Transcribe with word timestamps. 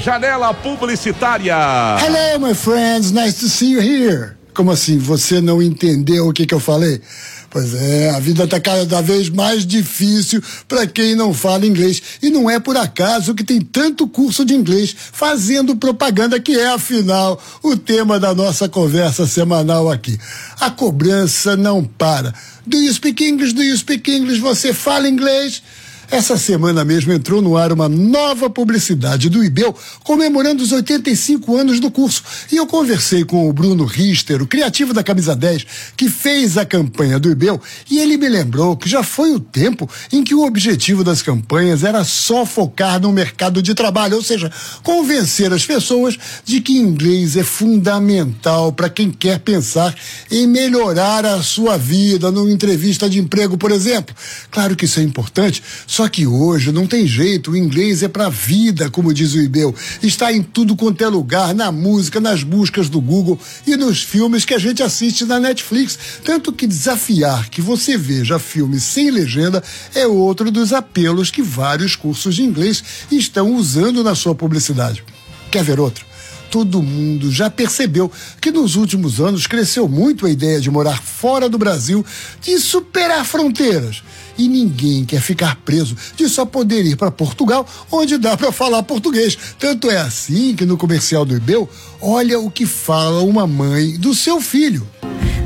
Janela 0.00 0.54
Publicitária. 0.54 1.54
Hello, 1.98 2.48
my 2.48 2.54
friends. 2.54 3.12
Nice 3.12 3.38
to 3.40 3.48
see 3.48 3.72
you 3.72 3.80
here. 3.80 4.32
Como 4.54 4.70
assim? 4.70 4.98
Você 4.98 5.42
não 5.42 5.62
entendeu 5.62 6.26
o 6.26 6.32
que, 6.32 6.46
que 6.46 6.54
eu 6.54 6.60
falei? 6.60 7.02
Pois 7.50 7.74
é, 7.74 8.10
a 8.10 8.18
vida 8.18 8.44
está 8.44 8.58
cada 8.58 9.02
vez 9.02 9.28
mais 9.28 9.66
difícil 9.66 10.42
para 10.66 10.86
quem 10.86 11.14
não 11.14 11.34
fala 11.34 11.66
inglês. 11.66 12.00
E 12.22 12.30
não 12.30 12.48
é 12.48 12.58
por 12.58 12.76
acaso 12.76 13.34
que 13.34 13.44
tem 13.44 13.60
tanto 13.60 14.08
curso 14.08 14.44
de 14.44 14.54
inglês 14.54 14.94
fazendo 15.12 15.76
propaganda, 15.76 16.40
que 16.40 16.58
é, 16.58 16.68
afinal, 16.70 17.38
o 17.62 17.76
tema 17.76 18.18
da 18.18 18.34
nossa 18.34 18.68
conversa 18.68 19.26
semanal 19.26 19.90
aqui. 19.90 20.18
A 20.60 20.70
cobrança 20.70 21.56
não 21.56 21.84
para. 21.84 22.32
Do 22.66 22.78
you 22.78 22.92
speak 22.94 23.22
English? 23.22 23.52
Do 23.52 23.62
you 23.62 23.76
speak 23.76 24.10
English? 24.10 24.40
Você 24.40 24.72
fala 24.72 25.08
inglês? 25.08 25.62
Essa 26.10 26.36
semana 26.36 26.84
mesmo 26.84 27.12
entrou 27.12 27.40
no 27.40 27.56
ar 27.56 27.70
uma 27.72 27.88
nova 27.88 28.50
publicidade 28.50 29.30
do 29.30 29.44
IBEL 29.44 29.76
comemorando 30.02 30.60
os 30.60 30.72
85 30.72 31.56
anos 31.56 31.78
do 31.78 31.88
curso. 31.88 32.24
E 32.50 32.56
eu 32.56 32.66
conversei 32.66 33.24
com 33.24 33.48
o 33.48 33.52
Bruno 33.52 33.84
Richter, 33.84 34.42
o 34.42 34.46
criativo 34.46 34.92
da 34.92 35.04
Camisa 35.04 35.36
10, 35.36 35.64
que 35.96 36.10
fez 36.10 36.58
a 36.58 36.66
campanha 36.66 37.16
do 37.16 37.30
IBEL, 37.30 37.62
e 37.88 38.00
ele 38.00 38.16
me 38.16 38.28
lembrou 38.28 38.76
que 38.76 38.88
já 38.88 39.04
foi 39.04 39.32
o 39.32 39.38
tempo 39.38 39.88
em 40.12 40.24
que 40.24 40.34
o 40.34 40.44
objetivo 40.44 41.04
das 41.04 41.22
campanhas 41.22 41.84
era 41.84 42.02
só 42.02 42.44
focar 42.44 43.00
no 43.00 43.12
mercado 43.12 43.62
de 43.62 43.72
trabalho, 43.72 44.16
ou 44.16 44.22
seja, 44.22 44.50
convencer 44.82 45.52
as 45.52 45.64
pessoas 45.64 46.18
de 46.44 46.60
que 46.60 46.76
inglês 46.76 47.36
é 47.36 47.44
fundamental 47.44 48.72
para 48.72 48.88
quem 48.88 49.12
quer 49.12 49.38
pensar 49.38 49.94
em 50.28 50.44
melhorar 50.44 51.24
a 51.24 51.40
sua 51.40 51.76
vida 51.76 52.32
numa 52.32 52.50
entrevista 52.50 53.08
de 53.08 53.20
emprego, 53.20 53.56
por 53.56 53.70
exemplo. 53.70 54.12
Claro 54.50 54.74
que 54.74 54.86
isso 54.86 54.98
é 54.98 55.04
importante, 55.04 55.62
só 55.86 55.99
que 56.08 56.26
hoje 56.26 56.72
não 56.72 56.86
tem 56.86 57.06
jeito, 57.06 57.50
o 57.50 57.56
inglês 57.56 58.02
é 58.02 58.08
pra 58.08 58.28
vida, 58.28 58.88
como 58.90 59.12
diz 59.12 59.34
o 59.34 59.40
Ibel. 59.40 59.74
Está 60.02 60.32
em 60.32 60.42
tudo 60.42 60.76
quanto 60.76 61.02
é 61.02 61.08
lugar, 61.08 61.54
na 61.54 61.70
música, 61.70 62.20
nas 62.20 62.42
buscas 62.42 62.88
do 62.88 63.00
Google 63.00 63.38
e 63.66 63.76
nos 63.76 64.02
filmes 64.02 64.44
que 64.44 64.54
a 64.54 64.58
gente 64.58 64.82
assiste 64.82 65.24
na 65.24 65.40
Netflix. 65.40 65.98
Tanto 66.24 66.52
que 66.52 66.66
desafiar 66.66 67.48
que 67.48 67.60
você 67.60 67.96
veja 67.96 68.38
filmes 68.38 68.82
sem 68.82 69.10
legenda 69.10 69.62
é 69.94 70.06
outro 70.06 70.50
dos 70.50 70.72
apelos 70.72 71.30
que 71.30 71.42
vários 71.42 71.96
cursos 71.96 72.34
de 72.34 72.42
inglês 72.42 72.82
estão 73.10 73.54
usando 73.54 74.02
na 74.04 74.14
sua 74.14 74.34
publicidade. 74.34 75.04
Quer 75.50 75.64
ver 75.64 75.80
outro? 75.80 76.09
Todo 76.50 76.82
mundo 76.82 77.30
já 77.30 77.48
percebeu 77.48 78.10
que 78.40 78.50
nos 78.50 78.74
últimos 78.74 79.20
anos 79.20 79.46
cresceu 79.46 79.88
muito 79.88 80.26
a 80.26 80.30
ideia 80.30 80.60
de 80.60 80.70
morar 80.70 81.00
fora 81.00 81.48
do 81.48 81.56
Brasil, 81.56 82.04
de 82.42 82.58
superar 82.58 83.24
fronteiras. 83.24 84.02
E 84.36 84.48
ninguém 84.48 85.04
quer 85.04 85.20
ficar 85.20 85.56
preso 85.56 85.96
de 86.16 86.28
só 86.28 86.44
poder 86.44 86.84
ir 86.84 86.96
para 86.96 87.10
Portugal, 87.10 87.66
onde 87.90 88.18
dá 88.18 88.36
para 88.36 88.50
falar 88.50 88.82
português. 88.82 89.36
Tanto 89.58 89.90
é 89.90 89.98
assim 89.98 90.54
que 90.54 90.64
no 90.64 90.76
comercial 90.76 91.24
do 91.24 91.36
Ibeu, 91.36 91.68
olha 92.00 92.40
o 92.40 92.50
que 92.50 92.66
fala 92.66 93.22
uma 93.22 93.46
mãe 93.46 93.96
do 93.98 94.14
seu 94.14 94.40
filho. 94.40 94.86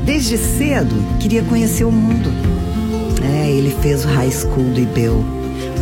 Desde 0.05 0.37
cedo 0.37 0.95
queria 1.19 1.43
conhecer 1.43 1.83
o 1.83 1.91
mundo. 1.91 2.29
É, 3.23 3.51
ele 3.51 3.75
fez 3.81 4.05
o 4.05 4.07
high 4.07 4.31
school 4.31 4.71
do 4.71 4.79
Ibeu. 4.79 5.23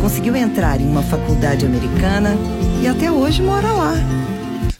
Conseguiu 0.00 0.36
entrar 0.36 0.80
em 0.80 0.86
uma 0.86 1.02
faculdade 1.02 1.64
americana 1.64 2.36
e 2.82 2.86
até 2.86 3.10
hoje 3.10 3.42
mora 3.42 3.72
lá. 3.72 3.94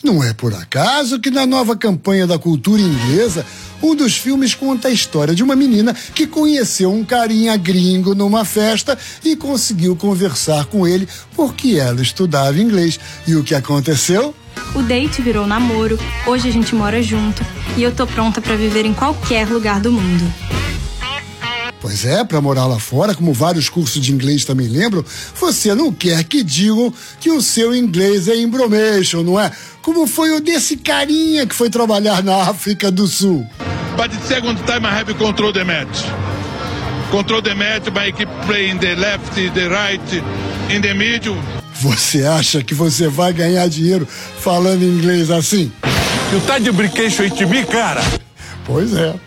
Não 0.04 0.22
é 0.22 0.34
por 0.34 0.52
acaso 0.52 1.18
que 1.18 1.30
na 1.30 1.46
nova 1.46 1.74
campanha 1.74 2.26
da 2.26 2.38
cultura 2.38 2.82
inglesa, 2.82 3.44
um 3.82 3.94
dos 3.94 4.14
filmes 4.14 4.54
conta 4.54 4.88
a 4.88 4.90
história 4.90 5.34
de 5.34 5.42
uma 5.42 5.56
menina 5.56 5.94
que 6.14 6.26
conheceu 6.26 6.92
um 6.92 7.02
carinha 7.02 7.56
gringo 7.56 8.14
numa 8.14 8.44
festa 8.44 8.98
e 9.24 9.34
conseguiu 9.34 9.96
conversar 9.96 10.66
com 10.66 10.86
ele 10.86 11.08
porque 11.34 11.78
ela 11.78 12.02
estudava 12.02 12.60
inglês. 12.60 13.00
E 13.26 13.34
o 13.34 13.42
que 13.42 13.54
aconteceu? 13.54 14.34
O 14.74 14.82
date 14.82 15.22
virou 15.22 15.46
namoro, 15.46 15.98
hoje 16.26 16.50
a 16.50 16.52
gente 16.52 16.74
mora 16.74 17.02
junto 17.02 17.42
e 17.74 17.82
eu 17.82 17.90
tô 17.90 18.06
pronta 18.06 18.42
para 18.42 18.56
viver 18.56 18.84
em 18.84 18.92
qualquer 18.92 19.48
lugar 19.48 19.80
do 19.80 19.90
mundo. 19.90 20.53
Pois 21.84 22.06
é, 22.06 22.24
para 22.24 22.40
morar 22.40 22.64
lá 22.64 22.80
fora, 22.80 23.14
como 23.14 23.30
vários 23.34 23.68
cursos 23.68 24.00
de 24.00 24.10
inglês 24.10 24.42
também 24.42 24.68
lembram, 24.68 25.04
você 25.38 25.74
não 25.74 25.92
quer 25.92 26.24
que 26.24 26.42
digam 26.42 26.90
que 27.20 27.30
o 27.30 27.42
seu 27.42 27.76
inglês 27.76 28.26
é 28.26 28.34
embromation, 28.34 29.22
não 29.22 29.38
é? 29.38 29.50
Como 29.82 30.06
foi 30.06 30.30
o 30.30 30.40
desse 30.40 30.78
carinha 30.78 31.46
que 31.46 31.54
foi 31.54 31.68
trabalhar 31.68 32.22
na 32.22 32.36
África 32.36 32.90
do 32.90 33.06
Sul. 33.06 33.46
But 33.98 34.10
the 34.10 34.26
second 34.26 34.58
time 34.64 34.86
I 34.86 34.98
have 34.98 35.12
control 35.18 35.52
the 35.52 35.62
match. 35.62 36.04
Control 37.10 37.42
the 37.42 37.54
match 37.54 37.90
by 37.90 38.10
keep 38.12 38.30
playing 38.46 38.78
the 38.78 38.94
left, 38.94 39.34
the 39.34 39.68
right, 39.68 40.22
in 40.74 40.80
the 40.80 40.94
middle. 40.94 41.36
Você 41.82 42.24
acha 42.24 42.62
que 42.62 42.72
você 42.72 43.08
vai 43.08 43.34
ganhar 43.34 43.68
dinheiro 43.68 44.08
falando 44.40 44.82
inglês 44.82 45.30
assim? 45.30 45.70
Tu 46.30 46.40
tá 46.46 46.58
de 46.58 46.72
brinquedo 46.72 47.22
em 47.22 47.46
mim, 47.46 47.66
cara? 47.66 48.00
Pois 48.64 48.94
é. 48.94 49.14